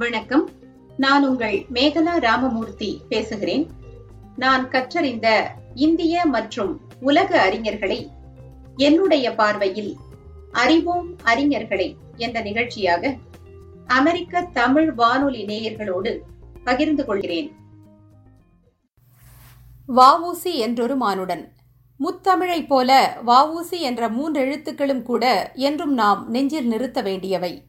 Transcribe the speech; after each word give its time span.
வணக்கம். 0.00 0.50
நான் 0.96 1.28
உங்கள் 1.28 1.66
மேகலா 1.72 2.18
ராமமூர்த்தி 2.18 3.00
பேசுகிறேன். 3.08 3.70
நான் 4.36 4.68
கற்றறிந்த 4.68 5.50
இந்திய 5.74 6.24
மற்றும் 6.24 6.80
உலக 7.00 7.50
அறிஞர்களை 7.50 8.06
என்னுடைய 8.76 9.34
பார்வையில் 9.34 9.96
அறிவோம் 10.52 11.16
அறிஞர்களை 11.24 11.94
என்ற 12.16 12.40
நிகழ்ச்சியாக 12.40 13.16
அமெரிக்க 13.86 14.42
தமிழ் 14.52 14.92
வானொலி 14.92 15.44
நேயர்களோடு 15.44 16.18
பகிர்ந்து 16.64 17.04
கொள்கிறேன். 17.04 17.52
வஉசி 19.96 20.54
என்றொரு 20.54 20.96
மானுடன். 20.96 21.48
முத்தமிழைப் 21.96 22.66
போல 22.66 23.18
வஉசி 23.26 23.78
என்ற 23.78 24.10
மூன்றெழுத்துக்களும் 24.10 25.02
கூட 25.02 25.52
என்றும் 25.54 25.94
நாம் 25.94 26.30
நெஞ்சில் 26.30 26.66
நிறுத்த 26.66 27.02
வேண்டியவை. 27.02 27.68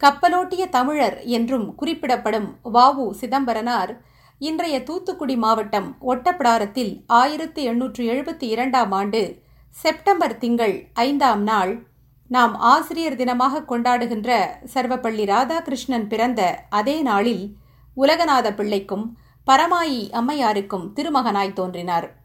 கப்பலோட்டிய 0.00 0.68
தமிழர் 0.68 1.22
என்றும் 1.22 1.74
குறிப்பிடப்படும் 1.74 2.58
வாவு 2.72 3.10
சிதம்பரனார் 3.10 4.00
இன்றைய 4.38 4.82
தூத்துக்குடி 4.82 5.36
மாவட்டம் 5.36 5.96
ஒட்டப்பிடாரத்தில் 6.00 7.04
ஆயிரத்தி 7.06 7.62
எண்ணூற்று 7.64 8.04
எழுபத்தி 8.12 8.42
இரண்டாம் 8.42 8.92
ஆண்டு 8.92 9.42
செப்டம்பர் 9.70 10.38
திங்கள் 10.38 10.88
ஐந்தாம் 10.92 11.42
நாள் 11.42 11.88
நாம் 12.26 12.54
ஆசிரியர் 12.54 13.16
தினமாக 13.16 13.64
கொண்டாடுகின்ற 13.68 14.30
சர்வப்பள்ளி 14.74 15.24
ராதாகிருஷ்ணன் 15.24 16.06
பிறந்த 16.06 16.64
அதே 16.68 17.02
நாளில் 17.02 17.56
உலகநாத 17.96 18.54
பிள்ளைக்கும் 18.54 19.18
பரமாயி 19.46 20.00
அம்மையாருக்கும் 20.10 20.92
திருமகனாய் 20.92 21.52
தோன்றினார். 21.52 22.16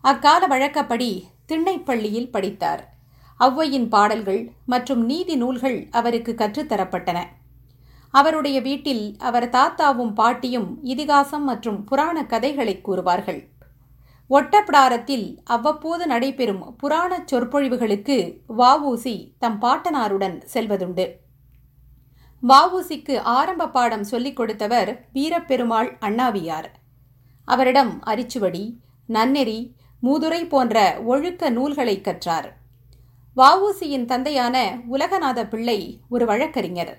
அக்கால 0.00 0.46
வழக்கப்படி 0.46 1.28
திண்ணைப்பள்ளியில் 1.48 2.30
படித்தார். 2.30 2.93
ஔவையின் 3.40 3.88
பாடல்கள் 3.88 4.50
மற்றும் 4.66 5.04
நீதி 5.04 5.36
நூல்கள் 5.36 5.88
அவருக்கு 5.90 6.34
கற்றுத்தரப்பட்டன. 6.38 7.24
அவருடைய 8.10 8.60
வீட்டில் 8.60 9.16
அவர் 9.18 9.48
தாத்தாவும் 9.48 10.12
பாட்டியும் 10.12 10.78
இதிகாசம் 10.82 11.42
மற்றும் 11.42 11.84
புராண 11.84 12.26
கதைகளை 12.26 12.80
கூறுவார்கள். 12.82 13.52
ஒட்டப்பிடாரத்தில் 14.30 15.38
அவ்வப்போது 15.44 16.06
நடைபெறும் 16.06 16.76
புராணச் 16.82 17.26
சொற்பொழிவுகளுக்கு 17.26 18.40
வஉசி 18.58 19.34
தம் 19.38 19.60
பாட்டனாருடன் 19.60 20.42
செல்வதுண்டு. 20.54 21.22
வஉசிக்கு 22.42 23.18
ஆரம்ப 23.18 23.68
பாடம் 23.68 24.02
சொல்லிக் 24.02 24.36
கொடுத்தவர் 24.36 25.06
வீரப்பெருமாள் 25.12 25.96
அண்ணாவியார். 25.98 26.70
அவரிடம் 27.44 28.02
அரிச்சுவடி 28.06 28.76
நன்னெறி 29.06 29.74
மூதுரை 30.02 30.48
போன்ற 30.48 31.00
ஒழுக்க 31.04 31.50
நூல்களை 31.50 32.00
கற்றார். 32.00 32.62
வவுசியின் 33.36 34.04
தந்தையான 34.04 34.78
உலகநாத 34.90 35.48
பிள்ளை 35.48 36.00
ஒரு 36.08 36.26
வழக்கறிஞர். 36.26 36.98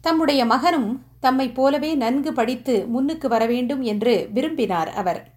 தம்முடைய 0.00 0.44
மகனும் 0.44 1.02
தம்மைப் 1.20 1.54
போலவே 1.54 1.94
நன்கு 1.94 2.32
படித்து 2.32 2.86
முன்னுக்கு 2.86 3.28
வர 3.28 3.46
வேண்டும் 3.46 3.82
என்று 3.82 4.28
விரும்பினார் 4.32 4.88
அவர். 4.88 5.30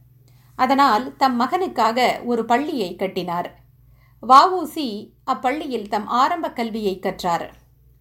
அதனால் 0.56 1.16
தம் 1.16 1.40
மகனுக்காக 1.40 2.26
ஒரு 2.26 2.46
பள்ளியை 2.46 2.96
கட்டினார். 2.96 3.60
வவுசி 4.28 5.10
அப்பள்ளியில் 5.32 5.88
தம் 5.88 6.08
ஆரம்ப 6.08 6.52
கல்வியை 6.52 7.00
கற்றார். 7.00 7.54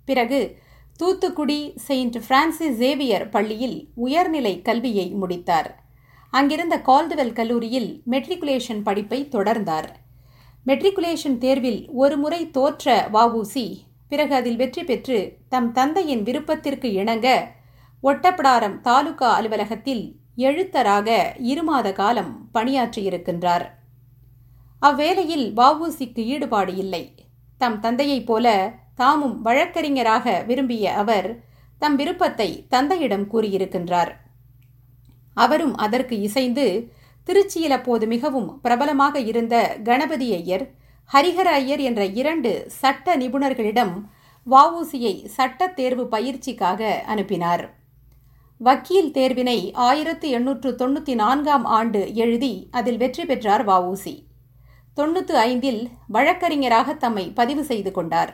பிறகு 0.05 0.59
தூத்துக்குடி 0.97 1.73
செயின்ட் 1.77 2.27
பிரான்சிஸ் 2.27 2.77
சேவியர் 2.77 3.29
பள்ளியில் 3.29 3.89
உயர்நிலை 3.95 4.63
கல்வியை 4.63 5.11
முடித்தார். 5.11 5.83
அங்கிருந்த 6.31 6.79
கால்டுவெல் 6.79 7.33
கல்லூரியில் 7.33 8.03
மெட்ரிகுலேஷன் 8.11 8.83
படிப்பை 8.83 9.29
தொடர்ந்தார். 9.33 9.89
மெட்ரிகுலேஷன் 10.67 11.39
தேர்வில் 11.39 11.89
ஒரு 11.93 12.17
முறை 12.17 12.51
தோற்ற 12.51 13.09
வஉசி 13.13 13.67
பிறகு 14.09 14.35
அதில் 14.35 14.57
வெற்றி 14.57 14.85
பெற்று 14.85 15.19
தம் 15.49 15.73
தந்தையின் 15.73 16.23
விருப்பத்திற்கு 16.23 16.93
இணங்க 16.93 17.29
ஒட்டப்பிடாரம் 18.03 18.81
தாலுகா 18.81 19.29
அலுவலகத்தில் 19.35 20.03
எழுத்தராக 20.37 21.09
இருமாத 21.53 21.93
காலம் 21.93 22.51
பணியாற்றியிருக்கின்றார். 22.55 23.67
அவ்வேளையில் 24.83 25.47
வஉசிக்கு 25.55 26.25
ஈடுபாடு 26.25 26.77
இல்லை. 26.77 27.05
தம் 27.61 27.81
தந்தையைப் 27.81 28.27
போல 28.27 28.47
தாமும் 28.95 29.43
வழக்கறிஞராக 29.43 30.45
விரும்பிய 30.47 30.95
அவர் 30.95 31.29
தம் 31.79 31.97
விருப்பத்தை 31.97 32.67
தந்தையிடம் 32.69 33.27
கூறியிருக்கின்றார். 33.33 34.13
அவரும் 35.37 35.75
அதற்கு 35.77 36.21
இசைந்து 36.21 36.67
திருச்சியில் 37.29 37.71
அப்போது 37.71 38.07
மிகவும் 38.07 38.61
பிரபலமாக 38.61 39.21
இருந்த 39.21 39.55
கணபதி 39.83 40.29
ஐயர் 40.35 40.65
ஹரிஹர 41.15 41.49
ஐயர் 41.61 41.81
என்ற 41.81 42.03
இரண்டு 42.21 42.51
சட்ட 42.81 43.17
நிபுணர்களிடம் 43.17 43.95
வஉசியை 44.47 45.15
சட்ட 45.27 45.69
தேர்வு 45.69 46.05
பயிற்சிக்காக 46.05 46.81
அனுப்பினார். 47.13 47.65
வக்கீல் 48.61 49.11
தேர்வினை 49.11 49.59
ஆயிரத்து 49.73 50.29
எண்ணூற்று 50.29 50.71
தொண்ணூற்றி 50.81 51.15
நான்காம் 51.15 51.65
ஆண்டு 51.79 52.15
எழுதி 52.15 52.69
அதில் 52.71 52.97
வெற்றி 52.97 53.25
பெற்றார் 53.25 53.65
வஉசி. 53.69 54.15
தொண்ணூற்று 54.95 55.37
ஐந்தில் 55.39 55.83
வழக்கறிஞராக 56.09 56.95
தம்மை 56.95 57.25
பதிவு 57.31 57.65
செய்து 57.65 57.91
கொண்டார். 57.91 58.33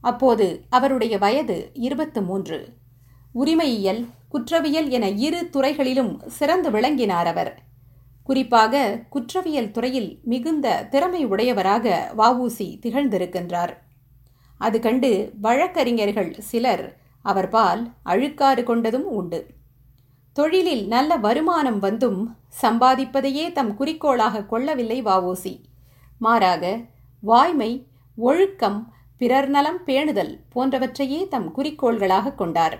அப்போது 0.00 0.46
அவருடைய 0.70 1.18
வயது 1.18 1.70
இருபத்து 1.74 2.22
மூன்று. 2.22 2.58
உரிமையியல் 3.32 4.02
குற்றவியல் 4.28 4.88
என 4.88 5.08
இரு 5.26 5.50
துறைகளிலும் 5.50 6.12
சிறந்து 6.28 6.70
விளங்கினார் 6.70 7.26
அவர். 7.26 7.52
குறிப்பாக 8.26 9.02
குற்றவியல் 9.10 9.70
துறையில் 9.70 10.20
மிகுந்த 10.24 10.86
திறமை 10.90 11.24
உடையவராக 11.24 12.12
வஉசி 12.18 12.68
திகழ்ந்திருக்கின்றார். 12.82 13.74
அது 14.58 14.80
கண்டு 14.80 15.10
வழக்கறிஞர்கள் 15.40 16.34
சிலர் 16.40 16.84
அவர் 17.22 17.48
பால் 17.48 17.82
அழுக்காறு 18.04 18.62
கொண்டதும் 18.62 19.08
உண்டு. 19.18 19.40
தொழிலில் 20.32 20.86
நல்ல 20.86 21.16
வருமானம் 21.16 21.78
வந்தும் 21.78 22.36
சம்பாதிப்பதையே 22.62 23.52
தம் 23.52 23.76
குறிக்கோளாக 23.76 24.44
கொள்ளவில்லை 24.44 25.02
வாவோசி 25.02 25.54
மாறாக 26.18 26.80
வாய்மை 27.20 27.86
ஒழுக்கம் 28.16 28.80
பிறர் 29.16 29.48
நலம் 29.48 29.80
பேணுதல் 29.86 30.32
போன்றவற்றையே 30.54 31.28
தம் 31.28 31.48
குறிக்கோள்களாக 31.56 32.34
கொண்டார். 32.34 32.76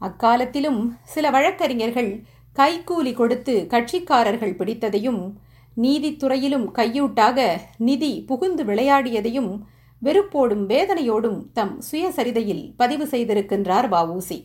அக்காலத்திலும் 0.00 0.80
சில 1.02 1.30
வழக்கறிஞர்கள் 1.30 2.10
கைக்கூலி 2.56 3.12
கொடுத்து 3.14 3.66
கட்சிக்காரர்கள் 3.70 4.56
பிடித்ததையும் 4.56 5.22
நீதித்துறையிலும் 5.76 6.66
கையூட்டாக 6.72 7.58
நிதி 7.78 8.24
புகுந்து 8.26 8.64
விளையாடியதையும் 8.64 9.52
வெறுப்போடும் 10.02 10.64
வேதனையோடும் 10.66 11.38
தம் 11.52 11.80
சுயசரிதையில் 11.90 12.74
பதிவு 12.76 13.04
செய்திருக்கின்றார் 13.04 13.88
வவுசி 13.88 14.38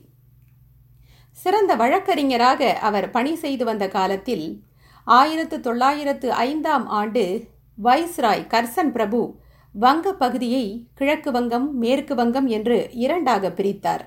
சிறந்த 1.31 1.75
வழக்கறிஞராக 1.75 2.73
அவர் 2.81 3.11
பணி 3.11 3.35
செய்து 3.35 3.65
வந்த 3.65 3.87
காலத்தில் 3.87 4.63
ஆயிரத்து 5.03 5.59
தொள்ளாயிரத்து 5.59 6.31
ஐந்தாம் 6.31 6.87
ஆண்டு 6.87 7.49
வைஸ்ராய் 7.77 8.47
கர்சன் 8.47 8.91
பிரபு 8.91 9.39
வங்க 9.75 10.13
பகுதியை 10.13 10.87
கிழக்கு 10.93 11.31
வங்கம் 11.31 11.77
மேற்கு 11.77 12.15
வங்கம் 12.15 12.47
என்று 12.47 12.89
இரண்டாக 12.91 13.49
பிரித்தார். 13.49 14.03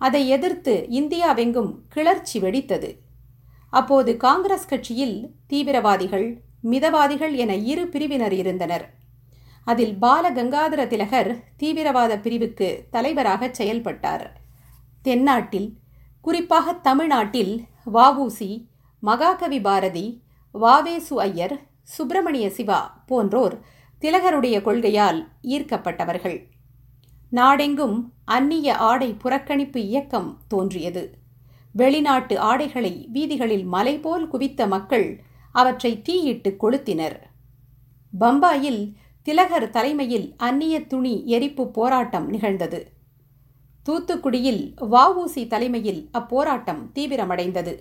அதை 0.00 0.28
எதிர்த்து 0.28 0.74
இந்தியாவெங்கும் 0.90 1.72
கிளர்ச்சி 1.88 2.40
வெடித்தது. 2.40 2.90
அப்போது 3.70 4.16
காங்கிரஸ் 4.16 4.68
கட்சியில் 4.68 5.34
தீவிரவாதிகள் 5.46 6.40
மிதவாதிகள் 6.62 7.34
என 7.34 7.54
இரு 7.54 7.86
பிரிவினர் 7.86 8.32
இருந்தனர். 8.32 8.94
அதில் 9.64 9.98
பால 9.98 10.30
கங்காதர 10.30 10.86
திலகர் 10.86 11.42
தீவிரவாத 11.56 12.18
பிரிவுக்கு 12.18 12.86
தலைவராக 12.90 13.48
செயல்பட்டார். 13.52 14.40
தென்னாட்டில் 15.02 15.76
குறிப்பாக 16.20 16.72
தமிழ்நாட்டில் 16.72 17.64
வஉசி 17.92 18.66
மகாகவி 19.00 19.60
பாரதி 19.60 20.22
வாவேசு 20.52 21.20
ஐயர் 21.20 21.60
சுப்பிரமணிய 21.82 22.50
சிவா 22.50 23.02
போன்றோர் 23.06 23.60
திலகருடைய 24.00 24.60
கொள்கையால் 24.62 25.28
ஈர்க்கப்பட்டவர்கள். 25.42 26.42
நாடெங்கும் 27.30 28.12
அந்நிய 28.24 28.76
ஆடை 28.76 29.16
புறக்கணிப்பு 29.24 29.76
இயக்கம் 29.76 30.38
தோன்றியது. 30.48 31.18
வெளிநாட்டு 31.76 32.34
ஆடைகளை 32.38 33.08
வீதிகளில் 33.12 33.64
மலை 33.64 33.98
போல் 33.98 34.28
குவித்த 34.28 34.66
மக்கள் 34.66 35.08
அவற்றை 35.52 36.02
தீயிட்டு 36.02 36.56
கொளுத்தினர். 36.62 37.16
பம்பாயில் 38.20 38.82
திலகர் 39.22 39.70
தலைமையில் 39.70 40.34
அந்நிய 40.36 40.86
துணி 40.86 41.14
எரிப்பு 41.26 41.64
போராட்டம் 41.70 42.28
நிகழ்ந்தது. 42.30 42.80
தூத்துக்குடியில் 43.86 44.62
வஉசி 44.92 45.46
தலைமையில் 45.46 46.00
அப்போராட்டம் 46.12 46.82
தீவிரமடைந்தது. 46.94 47.74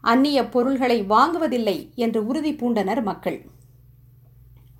அந்நிய 0.00 0.48
பொருள்களை 0.48 1.02
வாங்குவதில்லை 1.02 1.78
என்று 1.94 2.26
உறுதி 2.26 2.52
பூண்டனர் 2.52 3.02
மக்கள். 3.02 3.38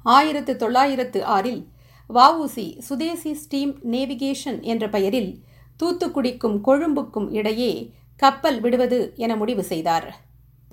ஆயிரத்து 0.02 0.56
தொள்ளாயிரத்து 0.56 1.24
ஆறில் 1.24 1.62
வஉசி 2.10 2.66
சுதேசி 2.78 3.34
ஸ்டீம் 3.34 3.74
நேவிகேஷன் 3.92 4.60
என்ற 4.62 4.88
பெயரில் 4.88 5.32
தூத்துக்குடிக்கும் 5.80 6.58
கொழும்புக்கும் 6.66 7.28
இடையே 7.30 7.72
கப்பல் 8.22 8.58
விடுவது 8.60 8.98
என 9.16 9.32
முடிவு 9.36 9.62
செய்தார். 9.62 10.08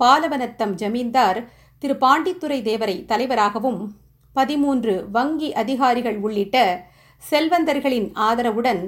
பாலவனத்தம் 0.00 0.74
ஜமீன்தார் 0.80 1.40
திரு 1.82 1.94
பாண்டித்துரை 2.00 2.58
தேவரை 2.68 2.96
தலைவராகவும் 3.04 3.80
பதிமூன்று 4.36 4.94
வங்கி 5.10 5.48
அதிகாரிகள் 5.52 6.18
உள்ளிட்ட 6.18 6.56
செல்வந்தர்களின் 7.30 8.08
ஆதரவுடன் 8.28 8.82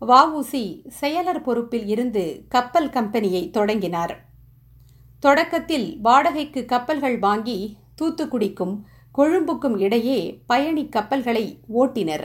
வஉசி 0.00 0.64
செயலர் 1.00 1.42
பொறுப்பில் 1.42 1.86
இருந்து 1.86 2.24
கப்பல் 2.48 2.90
கம்பெனியை 2.90 3.42
தொடங்கினார். 3.50 4.14
தொடக்கத்தில் 5.20 5.88
வாடகைக்கு 6.00 6.64
கப்பல்கள் 6.64 7.18
வாங்கி 7.18 7.58
தூத்துக்குடிக்கும் 8.00 8.74
கொழும்புக்கும் 9.18 9.76
இடையே 9.78 10.18
பயணி 10.46 10.84
கப்பல்களை 10.88 11.44
ஓட்டினர். 11.80 12.24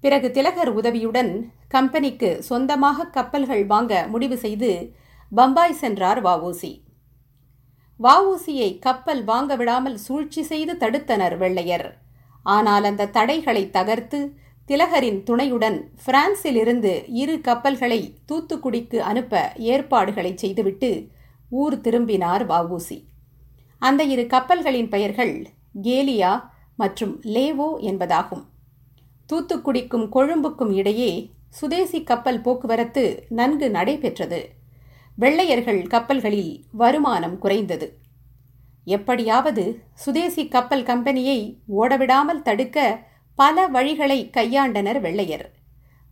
பிறகு 0.00 0.28
திலகர் 0.30 0.70
உதவியுடன் 0.72 1.32
கம்பெனிக்கு 1.68 2.30
சொந்தமாக 2.42 3.08
கப்பல்கள் 3.16 3.64
வாங்க 3.66 4.06
முடிவு 4.08 4.36
செய்து 4.44 4.70
பம்பாய் 5.32 5.72
சென்றார் 5.72 6.24
வஉசி. 6.24 6.82
வஉசியை 8.00 8.78
கப்பல் 8.78 9.24
வாங்க 9.24 9.56
விடாமல் 9.56 9.96
சூழ்ச்சி 9.96 10.42
செய்து 10.42 10.74
தடுத்தனர் 10.74 11.36
வெள்ளையர். 11.36 11.98
ஆனால் 12.42 12.84
அந்த 12.84 13.06
தடைகளை 13.06 13.70
தகர்த்து 13.70 14.36
திலகரின் 14.66 15.22
துணையுடன் 15.22 15.90
பிரான்சிலிருந்து 16.06 17.04
இரு 17.08 17.40
கப்பல்களை 17.40 18.14
தூத்துக்குடிக்கு 18.32 18.96
அனுப்ப 18.96 19.52
ஏற்பாடுகளை 19.56 20.36
செய்துவிட்டு 20.36 21.08
ஊர் 21.50 21.80
திரும்பினார் 21.80 22.46
வஉசி. 22.46 23.04
அந்த 23.78 24.04
இரு 24.04 24.22
கப்பல்களின் 24.22 24.88
பெயர்கள் 24.88 25.46
கேலியா 25.82 26.42
மற்றும் 26.76 27.20
லேவோ 27.20 27.68
என்பதாகும். 27.80 28.44
தூத்துக்குடிக்கும் 29.32 30.08
கொழும்புக்கும் 30.08 30.72
இடையே 30.72 31.30
சுதேசி 31.48 32.02
கப்பல் 32.02 32.40
போக்குவரத்து 32.40 33.26
நன்கு 33.28 33.70
நடைபெற்றது. 33.70 34.50
வெள்ளையர்கள் 35.18 35.86
கப்பல்களில் 35.86 36.64
வருமானம் 36.72 37.38
குறைந்தது. 37.38 37.98
எப்படியாவது 38.84 39.82
சுதேசி 39.94 40.48
கப்பல் 40.48 40.82
கம்பெனியை 40.82 41.60
ஓடவிடாமல் 41.68 42.42
தடுக்க 42.42 43.04
பல 43.34 43.68
வழிகளை 43.68 44.30
கையாண்டனர் 44.36 45.00
வெள்ளையர். 45.00 45.52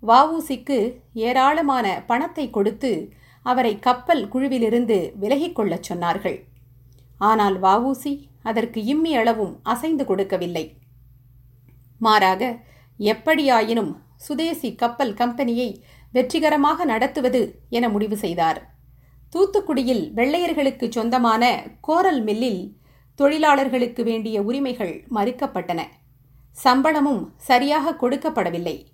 வவுசிக்கு 0.02 1.00
ஏராளமான 1.12 2.02
பணத்தை 2.06 2.50
கொடுத்து 2.50 3.12
அவரை 3.42 3.78
கப்பல் 3.78 4.28
குழுவிலிருந்து 4.28 5.12
விலகிக் 5.20 5.54
கொள்ளச் 5.54 5.92
சொன்னார்கள். 5.92 6.38
ஆனால் 7.18 7.60
வவுசி 7.60 8.28
அதற்கு 8.42 8.84
இம்மி 8.84 9.16
அளவும் 9.16 9.60
அசைந்து 9.62 10.04
கொடுக்கவில்லை. 10.04 10.76
மாறாக 11.98 12.58
எப்படியாயினும் 12.98 13.92
சுதேசி 14.16 14.74
கப்பல் 14.74 15.14
கம்பெனியை 15.14 15.84
வெற்றிகரமாக 16.12 16.84
நடத்துவது 16.84 17.62
என 17.68 17.88
முடிவு 17.88 18.16
செய்தார். 18.16 18.73
தூத்துக்குடியில் 19.34 20.12
வெள்ளையர்களுக்கு 20.14 20.90
சொந்தமான 20.90 21.62
கோரல் 21.80 22.22
மில்லில் 22.22 22.72
தொழிலாளர்களுக்கு 23.14 24.04
வேண்டிய 24.04 24.42
உரிமைகள் 24.42 25.04
மறுக்கப்பட்டன. 25.14 25.80
சம்பளமும் 26.50 27.32
சரியாக 27.36 27.94
கொடுக்கப்படவில்லை. 27.94 28.84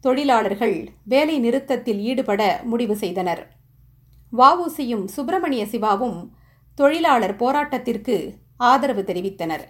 தொழிலாளர்கள் 0.00 0.88
வேலை 1.04 1.38
நிறுத்தத்தில் 1.38 2.00
ஈடுபட 2.00 2.60
முடிவு 2.64 2.96
செய்தனர். 2.96 3.50
வஉசியும் 4.36 5.04
சுப்பிரமணிய 5.04 5.66
சிவாவும் 5.66 6.32
தொழிலாளர் 6.74 7.36
போராட்டத்திற்கு 7.36 8.34
ஆதரவு 8.56 9.02
தெரிவித்தனர். 9.02 9.64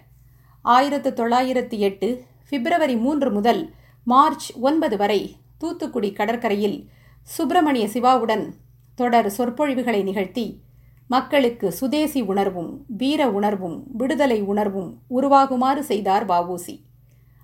ஆயிரத்து 0.61 1.09
தொள்ளாயிரத்தி 1.09 1.77
எட்டு 1.77 2.23
பிப்ரவரி 2.49 2.95
மூன்று 2.95 3.31
முதல் 3.31 3.73
மார்ச் 4.03 4.53
ஒன்பது 4.57 4.97
வரை 4.97 5.35
தூத்துக்குடி 5.57 6.11
கடற்கரையில் 6.11 6.89
சுப்பிரமணிய 7.23 7.87
சிவாவுடன் 7.87 8.55
தொடர் 8.95 9.29
சொற்பொழிவுகளை 9.29 10.03
நிகழ்த்தி 10.03 10.61
மக்களுக்கு 11.07 11.71
சுதேசி 11.71 12.21
உணர்வும் 12.21 12.85
வீர 12.87 13.29
உணர்வும் 13.29 13.83
விடுதலை 13.97 14.41
உணர்வும் 14.41 14.91
உருவாகுமாறு 15.09 15.79
செய்தார் 15.79 16.25
வவுசி 16.25 16.75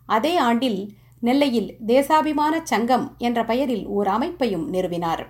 அதே 0.06 0.38
ஆண்டில் 0.38 0.80
நெல்லையில் 1.20 1.78
தேசாபிமான 1.86 2.62
சங்கம் 2.64 3.16
என்ற 3.18 3.46
பெயரில் 3.46 3.86
ஓர் 3.88 4.08
அமைப்பையும் 4.08 4.74
நிறுவினார். 4.74 5.24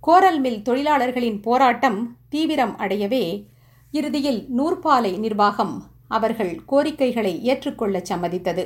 கோரல் 0.00 0.40
மில் 0.40 0.62
தொழிலாளர்களின் 0.62 1.40
போராட்டம் 1.40 2.16
தீவிரம் 2.28 2.76
அடையவே 2.76 3.24
இறுதியில் 3.90 4.48
நூற்பாலை 4.58 5.18
நிர்வாகம் 5.18 5.74
அவர்கள் 6.08 6.54
கோரிக்கைகளை 6.64 7.42
ஏற்றுக்கொள்ள 7.42 8.02
சம்மதித்தது. 8.10 8.64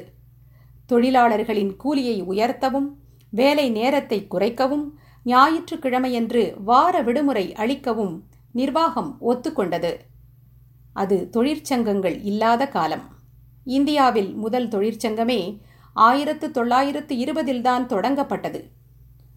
தொழிலாளர்களின் 0.87 1.77
கூலியை 1.77 2.23
உயர்த்தவும் 2.23 2.89
வேலை 3.31 3.71
நேரத்தை 3.71 4.27
குறைக்கவும் 4.27 4.87
ஞாயிற்றுக்கிழமையன்று 5.27 6.43
வார 6.63 6.95
விடுமுறை 7.03 7.47
அளிக்கவும் 7.63 8.15
நிர்வாகம் 8.53 9.11
ஒத்துக்கொண்டது. 9.31 9.93
அது 10.93 11.17
தொழிற்சங்கங்கள் 11.37 12.17
இல்லாத 12.23 12.63
காலம். 12.69 13.05
இந்தியாவில் 13.77 14.31
முதல் 14.35 14.69
தொழிற்சங்கமே 14.69 15.41
ஆயிரத்து 15.97 16.47
தொள்ளாயிரத்து 16.51 17.15
இருபதில்தான் 17.25 17.85
தொடங்கப்பட்டது. 17.93 18.61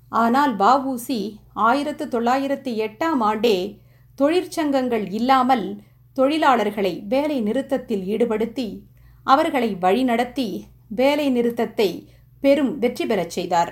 ஆனால் 0.09 0.53
வஉசி 0.57 1.19
ஆயிரத்து 1.53 2.05
தொள்ளாயிரத்து 2.07 2.71
எட்டாம் 2.87 3.21
ஆண்டே 3.29 3.55
தொழிற்சங்கங்கள் 4.17 5.05
இல்லாமல் 5.11 5.65
தொழிலாளர்களை 6.17 6.93
வேலை 7.07 7.37
நிறுத்தத்தில் 7.41 8.05
ஈடுபடுத்தி 8.13 8.67
அவர்களை 9.23 9.69
வழிநடத்தி 9.75 10.47
வேலை 10.89 11.27
நிறுத்தத்தை 11.29 11.89
பெரும் 12.43 12.71
வெற்றி 12.77 13.05
பெறச் 13.05 13.35
செய்தார். 13.37 13.71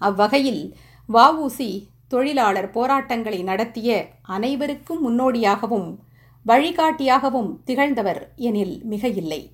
அவ்வகையில் 0.00 0.62
வஉசி 1.08 1.88
தொழிலாளர் 2.08 2.70
போராட்டங்களை 2.70 3.42
நடத்திய 3.42 4.08
அனைவருக்கும் 4.22 5.00
முன்னோடியாகவும் 5.02 5.98
வழிகாட்டியாகவும் 6.46 7.50
திகழ்ந்தவர் 7.64 8.32
எனில் 8.36 8.84
மிக 8.84 9.08
இல்லை 9.08 9.50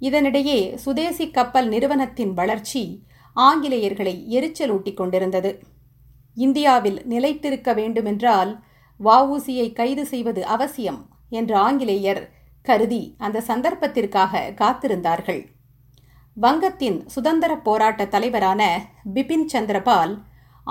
இதனிடையே 0.00 0.74
சுதேசி 0.74 1.30
கப்பல் 1.30 1.68
நிறுவனத்தின் 1.68 2.32
வளர்ச்சி 2.34 2.82
ஆங்கிலேயர்களை 3.36 4.14
எரிச்சலூட்டிக் 4.28 4.94
கொண்டிருந்தது. 4.94 5.62
இந்தியாவில் 6.34 7.02
நிலைத்திருக்க 7.06 7.72
வேண்டுமென்றால் 7.74 8.62
வஉசியை 9.00 9.72
கைது 9.72 10.06
செய்வது 10.06 10.46
அவசியம் 10.46 11.08
என்று 11.28 11.56
ஆங்கிலேயர் 11.56 12.30
கருதி 12.62 13.14
அந்த 13.18 13.42
சந்தர்ப்பத்திற்காக 13.46 14.52
காத்திருந்தார்கள். 14.54 15.42
வங்கத்தின் 16.36 17.06
சுதந்திர 17.06 17.56
போராட்ட 17.56 18.06
தலைவரான 18.06 18.62
பிபின் 19.14 19.46
சந்திரபால் 19.52 20.14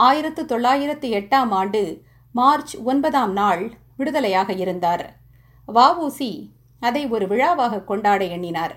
ஆயிரத்து 0.05 0.45
தொள்ளாயிரத்து 0.45 1.07
எட்டாம் 1.09 1.51
ஆண்டு 1.51 2.03
மார்ச் 2.31 2.77
ஒன்பதாம் 2.77 3.31
நாள் 3.31 3.71
விடுதலையாக 3.97 4.57
இருந்தார். 4.57 5.19
வஉசி 5.73 6.51
அதை 6.79 7.07
ஒரு 7.07 7.27
விழாவாக 7.27 7.83
கொண்டாட 7.83 8.23
எண்ணினார். 8.25 8.75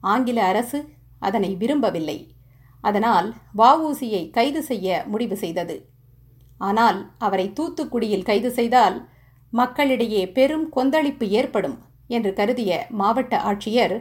ஆங்கில 0.00 0.44
அரசு 0.44 0.88
அதனை 1.18 1.54
விரும்பவில்லை. 1.54 2.34
அதனால் 2.80 3.34
வஉசியை 3.58 4.30
கைது 4.30 4.62
செய்ய 4.62 5.04
முடிவு 5.06 5.36
செய்தது. 5.36 5.88
ஆனால் 6.58 7.10
அவரை 7.18 7.52
தூத்துக்குடியில் 7.60 8.24
கைது 8.24 8.50
செய்தால் 8.50 9.08
மக்களிடையே 9.50 10.28
பெரும் 10.28 10.68
கொந்தளிப்பு 10.68 11.28
ஏற்படும் 11.28 11.78
என்று 12.06 12.32
கருதிய 12.32 12.86
மாவட்ட 12.88 13.36
ஆட்சியர் 13.38 13.96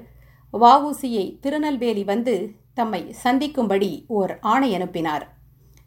வஉசியை 0.54 1.40
திருநெல்வேலி 1.40 2.04
வந்து 2.04 2.56
தம்மை 2.74 3.14
சந்திக்கும்படி 3.14 4.06
ஓர் 4.08 4.40
ஆணை 4.40 4.76
அனுப்பினார். 4.76 5.35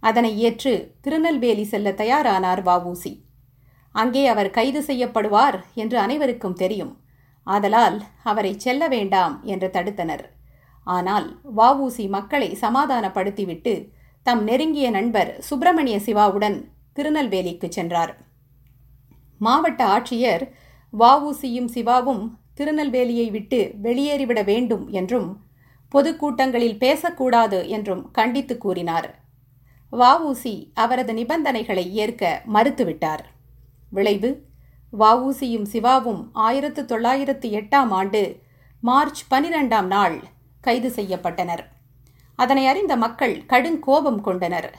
அதனை 0.02 0.38
ஏற்று 0.38 0.96
திருநெல்வேலி 1.00 1.64
செல்ல 1.64 1.90
தயாரானார் 1.92 2.62
வஉசி. 2.62 3.12
அங்கே 3.92 4.26
அவர் 4.28 4.50
கைது 4.50 4.82
செய்யப்படுவார் 4.82 5.58
என்று 5.74 5.98
அனைவருக்கும் 5.98 6.54
தெரியும். 6.54 6.96
ஆதலால் 7.42 8.02
அவரை 8.24 8.58
செல்ல 8.58 8.88
வேண்டாம் 8.88 9.44
என்று 9.44 9.68
தடுத்தனர். 9.72 10.24
ஆனால் 10.86 11.40
வஉசி 11.56 12.08
மக்களை 12.08 12.50
சமாதானப்படுத்திவிட்டு 12.60 13.92
தம் 14.22 14.42
நெருங்கிய 14.44 14.90
நண்பர் 14.90 15.30
சுப்பிரமணிய 15.40 16.00
சிவாவுடன் 16.00 16.72
திருநெல்வேலிக்கு 16.92 17.68
சென்றார். 17.68 18.12
மாவட்ட 19.38 19.80
ஆட்சியர் 19.86 20.44
வஉசியும் 20.92 21.66
சிவாவும் 21.66 22.22
திருநெல்வேலியை 22.54 23.30
விட்டு 23.30 23.74
வெளியேறிவிட 23.82 24.44
வேண்டும் 24.44 24.88
என்றும் 24.90 25.28
பொதுக்கூட்டங்களில் 25.94 26.78
பேசக்கூடாது 26.78 27.68
என்றும் 27.68 28.10
கண்டித்து 28.10 28.58
கூறினார். 28.58 29.08
வஉசி 29.92 30.70
அவரது 30.74 31.12
நிபந்தனைகளை 31.12 31.92
ஏற்க 31.92 32.42
மறுத்துவிட்டார். 32.54 33.18
விளைவு 33.90 34.46
வஉசியும் 34.98 35.62
சிவாவும் 35.62 36.30
ஆயிரத்து 36.32 36.84
தொள்ளாயிரத்து 36.84 37.50
எட்டாம் 37.50 37.88
ஆண்டு 37.90 38.40
மார்ச் 38.80 39.24
பனிரெண்டாம் 39.30 39.86
நாள் 39.86 40.22
கைது 40.60 40.88
செய்யப்பட்டனர். 40.88 41.64
அதனை 42.36 42.66
அறிந்த 42.66 42.96
மக்கள் 42.96 43.42
கடுங்கோபம் 43.48 44.20
கொண்டனர். 44.20 44.78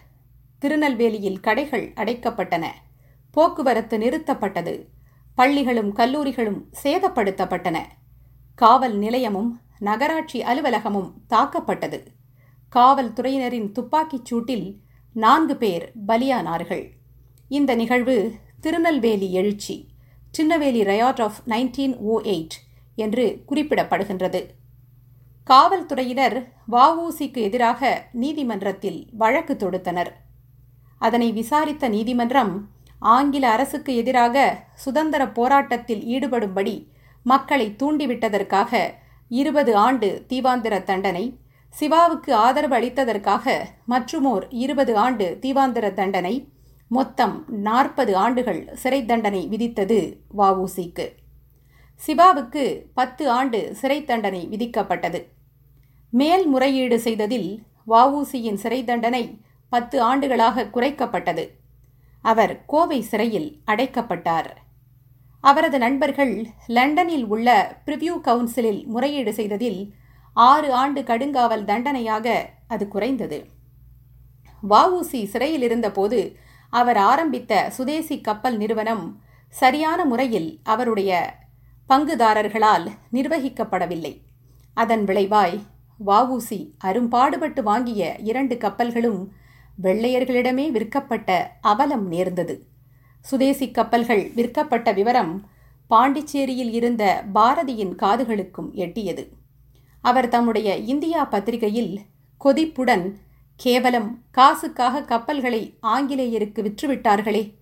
திருநெல்வேலியில் 0.60 1.40
கடைகள் 1.40 1.94
அடைக்கப்பட்டன. 1.96 2.66
போக்குவரத்து 3.32 3.98
நிறுத்தப்பட்டது. 3.98 4.86
பள்ளிகளும் 5.36 5.96
கல்லூரிகளும் 5.96 6.62
சேதப்படுத்தப்பட்டன. 6.84 7.78
காவல் 8.56 8.98
நிலையமும் 8.98 9.60
நகராட்சி 9.80 10.44
அலுவலகமும் 10.44 11.12
தாக்கப்பட்டது. 11.30 12.04
காவல்துறையினரின் 12.76 13.72
துப்பாக்கிச் 13.72 14.26
சூட்டில் 14.26 14.80
நான்கு 15.24 15.56
பேர் 15.56 15.86
பலியானார்கள். 16.08 16.84
இந்த 17.58 17.76
நிகழ்வு 17.76 18.16
திருநெல்வேலி 18.62 19.28
எழுச்சி 19.32 19.76
Tinnevelly 20.38 20.82
riot 20.92 21.22
of 21.22 21.40
nineteen 21.48 21.96
O 21.98 22.20
eight 22.22 22.56
என்று 22.96 23.26
குறிப்பிடப்படுகின்றது. 23.50 24.42
காவல்துறையினர் 25.44 26.38
வஉசிக்கு 26.72 27.40
எதிராக 27.48 27.82
நீதிமன்றத்தில் 28.12 29.00
வழக்கு 29.12 29.54
தொடுத்தனர். 29.54 30.12
அதனை 30.98 31.32
விசாரித்த 31.32 31.90
நீதிமன்றம் 31.90 32.54
ஆங்கில 33.00 33.50
அரசுக்கு 33.50 33.92
எதிராக 33.96 34.38
சுதந்திர 34.76 35.28
போராட்டத்தில் 35.30 36.04
ஈடுபடும்படி 36.16 36.76
மக்களை 37.24 37.76
தூண்டிவிட்டதற்காக 37.80 38.82
இருபது 39.30 39.76
ஆண்டு 39.76 40.10
தீவாந்திர 40.30 40.84
தண்டனை 40.84 41.26
சிவாவுக்கு 41.70 42.34
ஆதரவு 42.36 42.76
அளித்ததற்காக 42.76 43.66
மற்றுமோர் 43.88 44.46
இருபது 44.50 44.98
ஆண்டு 44.98 45.38
தீவாந்திர 45.42 45.94
தண்டனை 45.94 46.48
மொத்தம் 46.88 47.46
நாற்பது 47.50 48.16
ஆண்டுகள் 48.16 48.70
சிறை 48.74 49.06
தண்டனை 49.06 49.48
விதித்தது 49.48 50.20
வஉசிக்கு 50.38 51.06
சிவாவுக்கு 51.96 52.86
பத்து 52.94 53.30
ஆண்டு 53.30 53.76
சிறை 53.76 54.06
தண்டனை 54.06 54.48
விதிக்கப்பட்டது. 54.52 55.26
மேல்முறையீடு 56.10 57.00
செய்ததில் 57.00 57.64
வஉசியின் 57.88 58.54
சிறை 58.54 58.84
தண்டனை 58.84 59.40
பத்து 59.70 60.02
ஆண்டுகளாக 60.02 60.70
குறைக்கப்பட்டது. 60.74 61.46
அவர் 62.22 62.66
கோவை 62.66 63.02
சிறையில் 63.02 63.62
அடைக்கப்பட்டார். 63.66 64.50
அவரது 65.42 65.78
நண்பர்கள் 65.78 66.46
லண்டனில் 66.68 67.26
உள்ள 67.26 67.78
பிரிவியூ 67.86 68.16
கவுன்சிலில் 68.20 68.86
முறையீடு 68.86 69.34
செய்ததில் 69.34 69.94
ஆறு 70.48 70.74
ஆண்டு 70.74 71.02
கடுங்காவல் 71.02 71.64
தண்டனையாக 71.64 72.28
அது 72.68 72.88
குறைந்தது. 72.88 73.40
வஉசி 74.70 75.26
சிறையில் 75.26 75.62
இருந்தபோது 75.62 76.20
அவர் 76.70 76.98
ஆரம்பித்த 76.98 77.54
சுதேசி 77.70 78.22
கப்பல் 78.22 78.58
நிறுவனம் 78.58 79.22
சரியான 79.50 80.06
முறையில் 80.06 80.60
அவருடைய 80.64 81.12
பங்குதாரர்களால் 81.90 82.86
நிர்வகிக்கப்படவில்லை. 83.14 84.14
அதன் 84.74 85.04
விளைவாய் 85.04 85.58
வஉசி 86.06 86.60
அரும்பாடுபட்டு 86.78 87.64
வாங்கிய 87.64 88.16
இரண்டு 88.24 88.56
கப்பல்களும் 88.56 89.22
வெள்ளையர்களிடமே 89.84 90.72
விற்கப்பட்ட 90.72 91.30
அவலம் 91.62 92.08
நேர்ந்தது. 92.08 92.56
சுதேசி 93.26 93.72
கப்பல்கள் 93.72 94.32
விற்கப்பட்ட 94.36 94.92
விவரம் 94.92 95.34
பாண்டிச்சேரியில் 95.90 96.74
இருந்த 96.74 97.04
பாரதியின் 97.34 97.94
காதுகளுக்கும் 97.96 98.72
எட்டியது. 98.74 99.24
அவர் 100.02 100.28
தம்முடைய 100.28 100.76
இந்தியா 100.76 101.26
பத்திரிகையில் 101.26 102.00
கொதிப்புடன் 102.46 103.16
கேவலம் 103.56 104.22
காசுக்காக 104.32 105.04
கப்பல்களை 105.04 105.78
ஆங்கிலேயருக்கு 105.82 106.62
விற்றுவிட்டார்களே. 106.62 107.54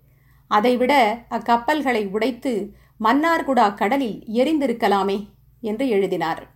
அதைவிட 0.48 1.24
அக்கப்பல்களை 1.30 2.10
உடைத்து 2.10 2.76
மன்னார்குடா 3.04 3.74
கடலில் 3.74 4.24
எரிந்திருக்கலாமே 4.28 5.28
என்று 5.62 5.90
எழுதினார். 5.90 6.56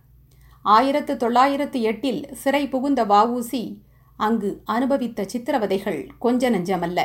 ஆயிரத்து 0.62 1.16
தொள்ளாயிரத்து 1.16 1.80
எட்டில் 1.80 2.28
சிறை 2.32 2.68
புகுந்த 2.68 3.04
வஉசி 3.04 3.80
அங்கு 4.16 4.62
அனுபவித்த 4.64 5.26
சித்திரவதைகள் 5.32 6.08
கொஞ்ச 6.18 6.50
நஞ்சமல்ல. 6.50 7.00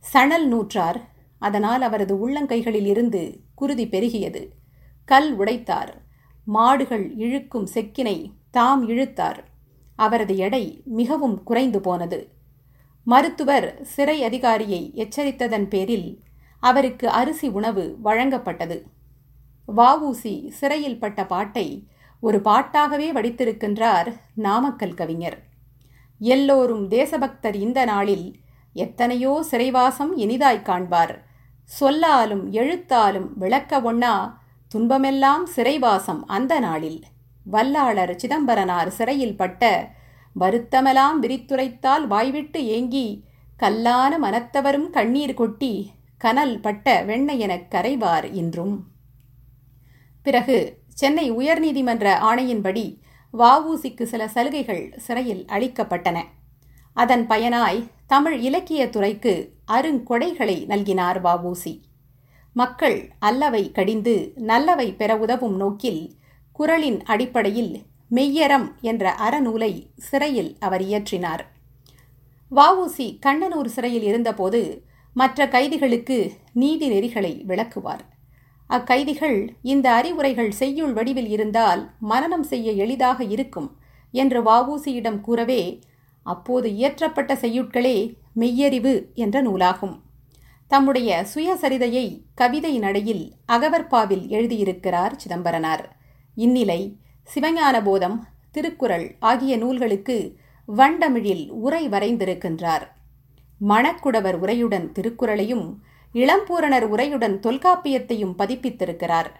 சணல் 0.00 0.48
நூற்றார் 0.48 1.10
அதனால் 1.38 1.82
அவரது 1.82 2.28
உள்ளங்கைகளில் 2.28 2.86
இருந்து 2.86 3.40
குருதி 3.54 3.86
பெருகியது. 3.86 4.48
கல் 5.04 5.38
உடைத்தார். 5.38 6.01
மாடுகள் 6.44 7.16
இழுக்கும் 7.16 7.68
செக்கினை 7.74 8.32
தாம் 8.50 8.88
இழுத்தார். 8.88 9.44
அவரது 9.96 10.36
எடை 10.36 10.82
மிகவும் 10.84 11.42
குறைந்து 11.42 11.80
போனது. 11.80 12.28
மருத்துவர் 13.04 13.78
சிறை 13.82 14.22
அதிகாரியை 14.22 14.92
எச்சரித்ததன் 14.94 15.68
பேரில் 15.68 16.20
அவருக்கு 16.60 17.08
அரிசி 17.08 17.48
உணவு 17.48 17.98
வழங்கப்பட்டது. 18.04 18.82
வஉசி 19.76 20.48
சிறையில் 20.48 20.98
பட்ட 20.98 21.26
பாட்டை 21.26 21.86
ஒரு 22.20 22.38
பாட்டாகவே 22.38 23.12
வடித்திருக்கின்றார் 23.12 24.16
நாமக்கல் 24.34 24.94
கவிஞர். 24.94 25.42
எல்லோரும் 26.18 26.88
தேசபக்தர் 26.88 27.56
இந்த 27.56 27.84
நாளில் 27.84 28.34
எத்தனையோ 28.72 29.42
சிறைவாசம் 29.42 30.16
இனிதாய் 30.16 30.62
காண்பார். 30.62 31.18
சொல்லாலும் 31.64 32.52
எழுத்தாலும் 32.52 33.28
விளக்க 33.34 33.80
ஒண்ணா 33.80 34.41
துன்பமெல்லாம் 34.72 35.46
சிறைவாசம் 35.46 36.26
அந்த 36.26 36.60
நாளில். 36.60 37.02
வல்லாளர் 37.52 38.14
சிதம்பரனார் 38.16 38.88
சிறையில் 38.88 39.36
பட்ட 39.36 39.88
வருத்தமெல்லாம் 40.40 41.18
விரித்துரைத்தால் 41.22 42.06
வாய்விட்டு 42.06 42.66
ஏங்கி 42.66 43.24
கல்லான 43.58 44.18
மனத்தவரும் 44.22 44.90
கண்ணீர் 44.90 45.34
கொட்டி 45.34 45.90
கனல் 46.18 46.60
பட்ட 46.60 47.04
வெண்ணையெனக் 47.04 47.66
கரைவார் 47.70 48.32
இன்றும். 48.32 48.84
பிறகு 50.22 50.78
சென்னை 50.88 51.32
உயர்நீதிமன்ற 51.32 52.14
ஆணையின்படி 52.20 52.98
வஉசிக்கு 53.38 54.02
சில 54.02 54.28
சலுகைகள் 54.28 54.92
சிறையில் 54.96 55.44
அளிக்கப்பட்டன. 55.44 56.22
அதன் 56.92 57.26
பயனாய் 57.26 57.86
தமிழ் 58.06 58.38
இலக்கியத் 58.38 58.92
துறைக்கு 58.92 59.52
அருங்கொடைகளை 59.68 60.66
நல்கினார் 60.66 61.20
வஉசி. 61.20 61.80
மக்கள் 62.54 63.10
அல்லவை 63.18 63.70
கடிந்து 63.70 64.32
நல்லவை 64.36 64.92
பெற 64.92 65.16
உதவும் 65.16 65.56
நோக்கில் 65.56 66.16
குரலின் 66.52 67.02
அடிப்படையில் 67.02 67.82
மெய்யரம் 68.10 68.66
என்ற 68.80 69.14
அறநூலை 69.18 69.86
சிறையில் 69.96 70.56
அவர் 70.60 70.82
இயற்றினார். 70.82 71.42
வஉசி 72.52 73.18
கண்ணனூர் 73.26 73.66
சிறையில் 73.66 74.02
இருந்தபோது 74.02 74.84
மற்ற 75.14 75.48
கைதிகளுக்கு 75.48 76.32
நீதி 76.52 76.88
நெறிகளை 76.90 77.32
விளக்குவார். 77.44 78.04
அக்கைதிகள் 78.70 79.48
இந்த 79.62 79.86
அறிவுரைகள் 79.92 80.50
செய்யுள் 80.50 80.92
வடிவில் 80.92 81.28
இருந்தால் 81.28 81.90
மரணம் 81.98 82.42
செய்ய 82.42 82.70
எளிதாக 82.72 83.24
இருக்கும் 83.24 83.76
என்று 84.10 84.42
வஉசியிடம் 84.42 85.20
கூறவே 85.20 85.82
அப்போது 86.22 86.68
இயற்றப்பட்ட 86.70 87.32
செய்யுட்களே 87.34 87.96
மெய்யறிவு 88.34 88.94
என்ற 89.14 89.42
நூலாகும். 89.42 89.96
தம்முடைய 90.72 91.26
சுயசரிதையை 91.34 92.22
கவிதை 92.34 92.78
நடையில் 92.78 93.32
அகவற்பாவில் 93.48 94.28
எழுதியிருக்கிறார் 94.28 95.10
சிதம்பரனார். 95.16 95.96
இந்நிலை 96.34 96.96
சிவஞான 97.34 97.82
போதம் 97.84 98.26
திருக்குறள் 98.50 99.16
ஆகிய 99.20 99.56
நூல்களுக்கு 99.56 100.36
வண்டமிழில் 100.76 101.48
உரை 101.48 101.88
வரைந்திருக்கின்றார். 101.88 102.82
மணக்குடவர் 103.68 104.38
உரையுடன் 104.38 104.92
திருக்குறளையும் 104.92 105.74
இளம்பூரணர் 106.14 106.88
உரையுடன் 106.88 107.40
தொல்காப்பியத்தையும் 107.40 108.34
பதிப்பித்திருக்கிறார். 108.38 109.30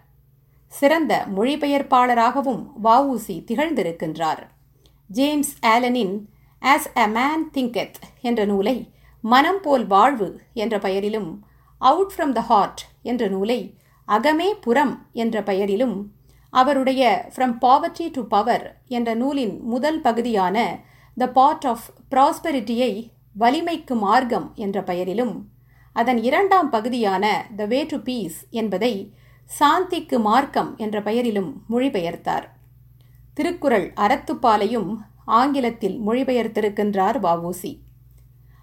சிறந்த 0.66 1.26
மொழிபெயர்ப்பாளராகவும் 1.36 2.66
வஉசி 2.84 3.44
திகழ்ந்திருக்கின்றார். 3.44 4.42
ஜேம்ஸ் 5.08 5.58
ஆலனின் 5.66 6.18
ஆஸ் 6.62 6.96
அ 6.96 7.06
மேன் 7.06 7.50
திங்கெத் 7.54 8.00
என்ற 8.22 8.44
நூலை 8.44 8.91
மனம் 9.24 9.60
போல் 9.60 9.86
வாழ்வு 9.86 10.40
என்ற 10.54 10.78
பெயரிலும் 10.78 11.42
அவுட் 11.78 12.12
ஃப்ரம் 12.16 12.32
த 12.32 12.40
ஹார்ட் 12.40 12.80
என்ற 13.02 13.28
நூலை 13.28 13.74
அகமே 14.08 14.52
புறம் 14.60 15.06
என்ற 15.12 15.42
பெயரிலும் 15.42 16.10
அவருடைய 16.50 17.02
ஃப்ரம் 17.36 17.54
பாவர்ட்டி 17.60 18.10
டு 18.10 18.22
பவர் 18.24 18.80
என்ற 18.88 19.14
நூலின் 19.14 19.60
முதல் 19.60 20.00
பகுதியான 20.00 20.56
த 21.16 21.28
பார்ட் 21.28 21.66
ஆஃப் 21.66 21.86
ப்ராஸ்பெரிட்டியை 22.10 23.10
வலிமைக்கு 23.36 23.94
மார்க்கம் 23.94 24.52
என்ற 24.54 24.82
பெயரிலும் 24.82 25.48
அதன் 25.92 26.22
இரண்டாம் 26.22 26.70
பகுதியான 26.70 27.46
த 27.56 27.64
வே 27.64 27.84
டு 27.84 27.98
பீஸ் 27.98 28.46
என்பதை 28.50 29.14
சாந்திக்கு 29.50 30.18
மார்க்கம் 30.20 30.76
என்ற 30.76 31.00
பெயரிலும் 31.00 31.62
மொழிபெயர்த்தார். 31.70 32.46
திருக்குறள் 33.34 33.92
அறத்துப்பாலையும் 33.96 34.90
ஆங்கிலத்தில் 35.24 35.96
மொழிபெயர்த்திருக்கின்றார் 36.06 37.18
வவுசி 37.20 37.78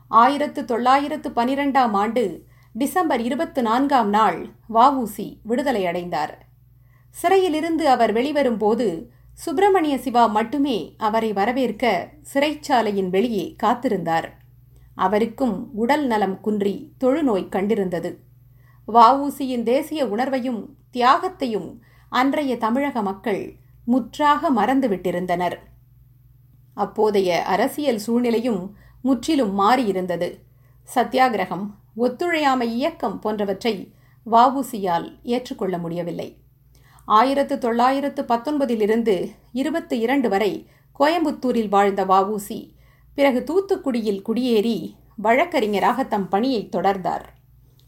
ஆயிரத்து 0.09 0.65
தொள்ளாயிரத்து 0.65 1.29
பனிரெண்டாம் 1.29 1.91
ஆண்டு 1.91 2.43
டிசம்பர் 2.73 3.21
இருபத்து 3.21 3.61
நான்காம் 3.61 4.09
நாள் 4.09 4.47
வஉசி 4.73 5.37
விடுதலை 5.43 5.85
அடைந்தார் 5.85 6.37
சிறையிலிருந்து 7.09 7.89
அவர் 7.89 8.13
வெளிவரும்போது 8.13 9.05
சுப்பிரமணிய 9.33 9.97
சிவா 9.97 10.25
மட்டுமே 10.25 10.95
அவரை 10.97 11.33
வரவேற்க 11.33 12.09
சிறைச்சாலையின் 12.33 13.09
வெளியே 13.09 13.55
காத்திருந்தார். 13.63 14.27
அவருக்கும் 14.95 15.69
உடல் 15.73 16.05
நலம் 16.05 16.41
குன்றி 16.41 16.93
தொழுநோய் 16.99 17.51
கண்டிருந்தது. 17.51 18.15
வஉசியின் 18.87 19.63
தேசிய 19.63 20.05
உணர்வையும் 20.05 20.65
தியாகத்தையும் 20.93 21.79
அன்றைய 22.09 22.57
தமிழக 22.57 23.01
மக்கள் 23.01 23.55
முற்றாக 23.85 24.51
மறந்துவிட்டிருந்தனர். 24.51 25.57
அப்போதைய 26.73 27.43
அரசியல் 27.43 27.97
சூழ்நிலையும் 27.97 28.75
முற்றிலும் 29.01 29.59
மாறியிருந்தது. 29.59 30.39
சத்தியாகிரகம் 30.95 31.67
ஒத்துழையாமை 31.95 32.73
இயக்கம் 32.73 33.19
போன்றவற்றை 33.19 33.93
வஉசியால் 34.31 35.19
ஏற்றுக்கொள்ள 35.23 35.77
முடியவில்லை. 35.77 36.37
ஆயிரத்து 37.05 37.57
தொள்ளாயிரத்து 37.57 38.23
பத்தொன்பதிலிருந்து 38.23 39.31
இருபத்தி 39.51 39.99
இரண்டு 39.99 40.29
வரை 40.29 40.67
கோயம்புத்தூரில் 40.99 41.69
வாழ்ந்த 41.69 42.05
வஉசி 42.05 42.73
பிறகு 43.15 43.43
தூத்துக்குடியில் 43.43 44.21
குடியேறி 44.21 44.95
வழக்கறிஞராக 45.15 46.03
தம் 46.03 46.29
பணியை 46.29 46.69
தொடர்ந்தார். 46.71 47.25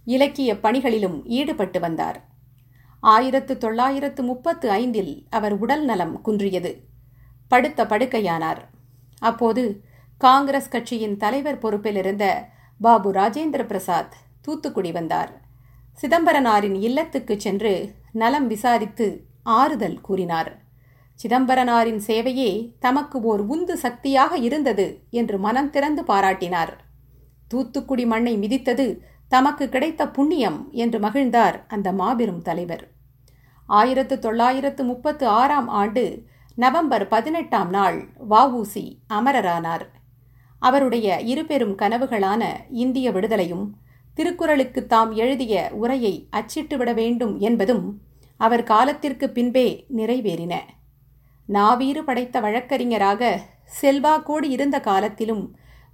இலக்கிய 0.06 0.60
பணிகளிலும் 0.60 1.26
ஈடுபட்டு 1.26 1.80
வந்தார். 1.80 2.30
ஆயிரத்து 3.00 3.58
தொள்ளாயிரத்து 3.58 4.24
முப்பத்து 4.24 4.70
ஐந்தில் 4.70 5.26
அவர் 5.30 5.54
உடல் 5.54 5.86
நலம் 5.86 6.22
குன்றியது. 6.22 6.84
படுத்த 7.48 7.86
படுக்கையானார். 7.86 8.62
அப்போது 9.20 9.84
காங்கிரஸ் 10.24 10.70
கட்சியின் 10.70 11.18
தலைவர் 11.18 11.58
பொறுப்பில் 11.58 11.96
இருந்த 11.96 12.26
பாபு 12.80 13.12
ராஜேந்திர 13.12 13.62
பிரசாத் 13.66 14.16
தூத்துக்குடி 14.42 14.92
வந்தார். 14.92 15.32
சிதம்பரனாரின் 16.02 16.76
இல்லத்துக்கு 16.80 17.40
சென்று 17.40 17.72
நலம் 18.12 18.48
விசாரித்து 18.48 19.24
ஆறுதல் 19.44 20.02
கூறினார். 20.02 20.52
சிதம்பரனாரின் 21.24 22.02
சேவையே 22.08 22.52
தமக்கு 22.80 23.22
ஓர் 23.22 23.40
உந்து 23.40 23.78
சக்தியாக 23.78 24.38
இருந்தது 24.38 24.86
என்று 25.10 25.40
மனம் 25.40 25.70
திறந்து 25.70 26.04
பாராட்டினார். 26.04 26.74
தூத்துக்குடி 27.48 28.06
மண்ணை 28.06 28.38
மிதித்தது 28.38 28.88
தமக்கு 29.28 29.70
கிடைத்த 29.70 30.08
புண்ணியம் 30.10 30.70
என்று 30.72 31.00
மகிழ்ந்தார் 31.00 31.58
அந்த 31.68 31.92
மாபெரும் 31.92 32.42
தலைவர். 32.42 32.92
ஆயிரத்து 33.68 34.20
தொள்ளாயிரத்து 34.20 34.84
முப்பத்து 34.84 35.28
ஆறாம் 35.28 35.68
ஆண்டு 35.68 36.06
நவம்பர் 36.56 37.08
பதினெட்டாம் 37.08 37.70
நாள் 37.70 38.00
வஉசி 38.30 38.86
அமரரானார். 39.10 39.88
அவருடைய 40.62 41.08
இருபெரும் 41.24 41.76
கனவுகளான 41.78 42.44
இந்திய 42.74 43.12
விடுதலையும் 43.12 43.66
திருக்குறளுக்கு 44.18 44.82
தாம் 44.86 45.12
எழுதிய 45.16 45.56
உரையை 45.74 46.14
அச்சிட்டுவிட 46.32 46.94
வேண்டும் 46.94 47.40
என்பதும் 47.40 47.86
அவர் 48.40 48.64
காலத்திற்கு 48.64 49.26
பின்பே 49.30 49.68
நிறைவேறின. 49.96 50.54
நாவீறு 51.50 52.02
படைத்த 52.04 52.40
வழக்கறிஞராக 52.40 53.40
செல்வாக்கோடு 53.82 54.48
இருந்த 54.50 54.78
காலத்திலும் 54.80 55.44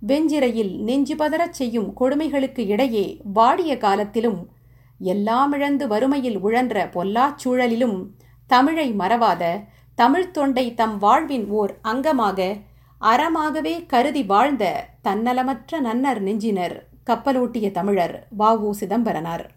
வெஞ்சிரையில் 0.07 0.73
நெஞ்சு 0.79 1.15
பதறச் 1.15 1.57
செய்யும் 1.59 1.89
கொடுமைகளுக்கு 1.99 2.63
இடையே 2.67 3.05
வாடிய 3.33 3.77
காலத்திலும் 3.77 4.39
எல்லாமிழந்து 5.03 5.85
வறுமையில் 5.87 6.37
உழன்ற 6.37 6.77
பொல்லாச் 6.89 7.39
சூழலிலும் 7.43 7.97
தமிழை 8.49 8.87
மறவாத 8.93 9.43
தமிழ்த் 9.97 10.33
தொண்டை 10.33 10.65
தம் 10.73 10.97
வாழ்வின் 10.97 11.47
ஓர் 11.49 11.73
அங்கமாக 11.83 12.39
அறமாகவே 13.01 13.85
கருதி 13.85 14.23
வாழ்ந்த 14.23 14.87
தன்னலமற்ற 15.03 15.79
நன்னர் 15.79 16.21
நெஞ்சினர் 16.21 16.87
கப்பலோட்டிய 17.05 17.71
தமிழர் 17.71 18.27
வாவு 18.39 18.69
சிதம்பரனார். 18.69 19.49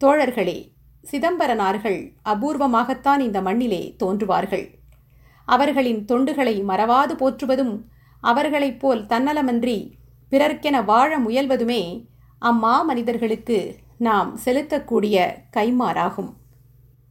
தோழர்களே 0.00 0.72
சிதம்பரனார்கள் 1.10 2.12
அபூர்வமாகத்தான் 2.24 3.18
இந்த 3.18 3.40
மண்ணிலே 3.40 3.96
தோன்றுவார்கள். 4.02 4.66
அவர்களின் 5.44 6.04
தொண்டுகளை 6.04 6.64
மறவாது 6.64 7.14
போற்றுவதும் 7.16 7.84
அவர்களைப் 8.20 8.80
போல் 8.80 9.04
தன்னலமன்றி 9.04 9.92
பிறர்க்கென 10.30 10.84
வாழ 10.84 11.18
முயல்வதுமே 11.18 12.06
அம்மா 12.38 12.82
மனிதர்களுக்கு 12.82 13.76
நாம் 13.98 14.38
செலுத்தக்கூடிய 14.44 15.34
கைமாறாகும் 15.56 16.32